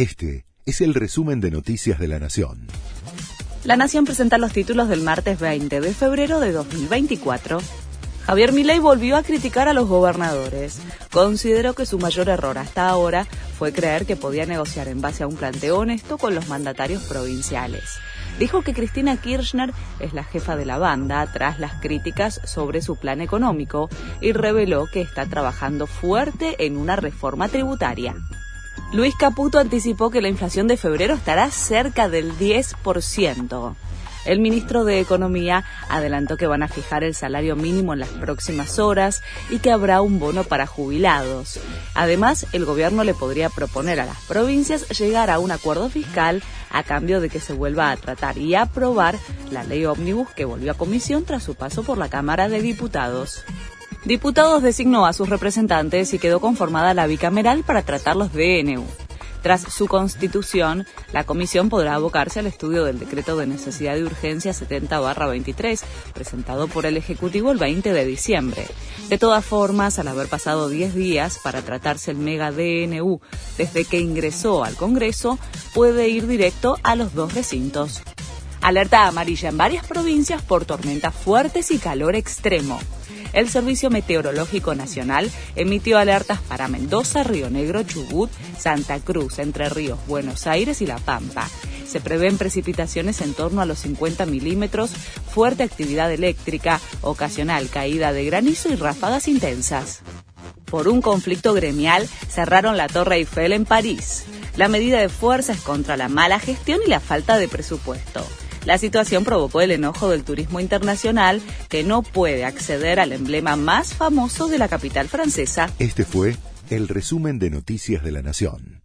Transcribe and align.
Este 0.00 0.46
es 0.64 0.80
el 0.80 0.94
resumen 0.94 1.42
de 1.42 1.50
Noticias 1.50 1.98
de 1.98 2.08
la 2.08 2.18
Nación. 2.18 2.68
La 3.64 3.76
Nación 3.76 4.06
presenta 4.06 4.38
los 4.38 4.50
títulos 4.50 4.88
del 4.88 5.02
martes 5.02 5.38
20 5.38 5.78
de 5.78 5.92
febrero 5.92 6.40
de 6.40 6.52
2024. 6.52 7.58
Javier 8.24 8.54
Milei 8.54 8.78
volvió 8.78 9.18
a 9.18 9.22
criticar 9.22 9.68
a 9.68 9.74
los 9.74 9.88
gobernadores. 9.88 10.80
Consideró 11.12 11.74
que 11.74 11.84
su 11.84 11.98
mayor 11.98 12.30
error 12.30 12.56
hasta 12.56 12.88
ahora 12.88 13.26
fue 13.58 13.74
creer 13.74 14.06
que 14.06 14.16
podía 14.16 14.46
negociar 14.46 14.88
en 14.88 15.02
base 15.02 15.22
a 15.22 15.26
un 15.26 15.36
planteo 15.36 15.80
honesto 15.80 16.16
con 16.16 16.34
los 16.34 16.48
mandatarios 16.48 17.02
provinciales. 17.02 17.98
Dijo 18.38 18.62
que 18.62 18.72
Cristina 18.72 19.20
Kirchner 19.20 19.74
es 19.98 20.14
la 20.14 20.24
jefa 20.24 20.56
de 20.56 20.64
la 20.64 20.78
banda 20.78 21.30
tras 21.30 21.60
las 21.60 21.74
críticas 21.74 22.40
sobre 22.44 22.80
su 22.80 22.96
plan 22.96 23.20
económico 23.20 23.90
y 24.22 24.32
reveló 24.32 24.86
que 24.86 25.02
está 25.02 25.26
trabajando 25.26 25.86
fuerte 25.86 26.64
en 26.64 26.78
una 26.78 26.96
reforma 26.96 27.50
tributaria. 27.50 28.16
Luis 28.92 29.14
Caputo 29.14 29.60
anticipó 29.60 30.10
que 30.10 30.20
la 30.20 30.28
inflación 30.28 30.66
de 30.66 30.76
febrero 30.76 31.14
estará 31.14 31.48
cerca 31.52 32.08
del 32.08 32.36
10%. 32.36 33.76
El 34.24 34.40
ministro 34.40 34.84
de 34.84 34.98
Economía 34.98 35.64
adelantó 35.88 36.36
que 36.36 36.48
van 36.48 36.64
a 36.64 36.68
fijar 36.68 37.04
el 37.04 37.14
salario 37.14 37.54
mínimo 37.54 37.92
en 37.92 38.00
las 38.00 38.08
próximas 38.08 38.80
horas 38.80 39.22
y 39.48 39.60
que 39.60 39.70
habrá 39.70 40.02
un 40.02 40.18
bono 40.18 40.42
para 40.42 40.66
jubilados. 40.66 41.60
Además, 41.94 42.46
el 42.52 42.64
gobierno 42.64 43.04
le 43.04 43.14
podría 43.14 43.48
proponer 43.48 44.00
a 44.00 44.06
las 44.06 44.18
provincias 44.24 44.88
llegar 44.98 45.30
a 45.30 45.38
un 45.38 45.52
acuerdo 45.52 45.88
fiscal 45.88 46.42
a 46.70 46.82
cambio 46.82 47.20
de 47.20 47.30
que 47.30 47.38
se 47.38 47.52
vuelva 47.52 47.92
a 47.92 47.96
tratar 47.96 48.38
y 48.38 48.56
aprobar 48.56 49.16
la 49.52 49.62
ley 49.62 49.86
ómnibus 49.86 50.30
que 50.30 50.44
volvió 50.44 50.72
a 50.72 50.76
comisión 50.76 51.24
tras 51.24 51.44
su 51.44 51.54
paso 51.54 51.84
por 51.84 51.96
la 51.96 52.08
Cámara 52.08 52.48
de 52.48 52.60
Diputados. 52.60 53.44
Diputados 54.04 54.62
designó 54.62 55.04
a 55.04 55.12
sus 55.12 55.28
representantes 55.28 56.14
y 56.14 56.18
quedó 56.18 56.40
conformada 56.40 56.94
la 56.94 57.06
bicameral 57.06 57.64
para 57.64 57.82
tratar 57.82 58.16
los 58.16 58.32
DNU. 58.32 58.84
Tras 59.42 59.60
su 59.60 59.86
constitución, 59.86 60.86
la 61.12 61.24
comisión 61.24 61.68
podrá 61.68 61.94
abocarse 61.94 62.40
al 62.40 62.46
estudio 62.46 62.84
del 62.84 62.98
decreto 62.98 63.36
de 63.36 63.46
necesidad 63.46 63.94
de 63.94 64.04
urgencia 64.04 64.52
70-23, 64.52 65.82
presentado 66.14 66.66
por 66.66 66.86
el 66.86 66.96
Ejecutivo 66.96 67.50
el 67.52 67.58
20 67.58 67.92
de 67.92 68.04
diciembre. 68.06 68.66
De 69.08 69.18
todas 69.18 69.44
formas, 69.44 69.98
al 69.98 70.08
haber 70.08 70.28
pasado 70.28 70.70
10 70.70 70.94
días 70.94 71.38
para 71.42 71.60
tratarse 71.60 72.10
el 72.10 72.18
mega 72.18 72.52
DNU 72.52 73.20
desde 73.58 73.84
que 73.84 74.00
ingresó 74.00 74.64
al 74.64 74.76
Congreso, 74.76 75.38
puede 75.74 76.08
ir 76.08 76.26
directo 76.26 76.78
a 76.82 76.96
los 76.96 77.14
dos 77.14 77.34
recintos. 77.34 78.02
Alerta 78.62 79.06
amarilla 79.06 79.50
en 79.50 79.58
varias 79.58 79.86
provincias 79.86 80.42
por 80.42 80.64
tormentas 80.64 81.14
fuertes 81.14 81.70
y 81.70 81.78
calor 81.78 82.14
extremo 82.14 82.78
el 83.32 83.48
Servicio 83.48 83.90
Meteorológico 83.90 84.74
Nacional 84.74 85.30
emitió 85.56 85.98
alertas 85.98 86.40
para 86.40 86.68
Mendoza, 86.68 87.22
Río 87.22 87.50
Negro, 87.50 87.82
Chubut, 87.82 88.30
Santa 88.58 88.98
Cruz, 89.00 89.38
Entre 89.38 89.68
Ríos, 89.68 89.98
Buenos 90.06 90.46
Aires 90.46 90.82
y 90.82 90.86
La 90.86 90.98
Pampa. 90.98 91.48
Se 91.86 92.00
prevén 92.00 92.38
precipitaciones 92.38 93.20
en 93.20 93.34
torno 93.34 93.60
a 93.60 93.66
los 93.66 93.80
50 93.80 94.26
milímetros, 94.26 94.92
fuerte 95.32 95.62
actividad 95.62 96.12
eléctrica, 96.12 96.80
ocasional 97.00 97.68
caída 97.68 98.12
de 98.12 98.24
granizo 98.24 98.68
y 98.72 98.76
ráfagas 98.76 99.26
intensas. 99.28 100.02
Por 100.66 100.86
un 100.86 101.02
conflicto 101.02 101.52
gremial, 101.52 102.06
cerraron 102.28 102.76
la 102.76 102.86
Torre 102.86 103.16
Eiffel 103.16 103.52
en 103.52 103.64
París. 103.64 104.24
La 104.56 104.68
medida 104.68 105.00
de 105.00 105.08
fuerza 105.08 105.52
es 105.52 105.60
contra 105.60 105.96
la 105.96 106.08
mala 106.08 106.38
gestión 106.38 106.80
y 106.86 106.88
la 106.88 107.00
falta 107.00 107.38
de 107.38 107.48
presupuesto. 107.48 108.24
La 108.64 108.78
situación 108.78 109.24
provocó 109.24 109.60
el 109.60 109.70
enojo 109.70 110.10
del 110.10 110.24
turismo 110.24 110.60
internacional 110.60 111.40
que 111.68 111.82
no 111.82 112.02
puede 112.02 112.44
acceder 112.44 113.00
al 113.00 113.12
emblema 113.12 113.56
más 113.56 113.94
famoso 113.94 114.48
de 114.48 114.58
la 114.58 114.68
capital 114.68 115.08
francesa. 115.08 115.70
Este 115.78 116.04
fue 116.04 116.36
el 116.68 116.88
resumen 116.88 117.38
de 117.38 117.50
Noticias 117.50 118.04
de 118.04 118.12
la 118.12 118.22
Nación. 118.22 118.82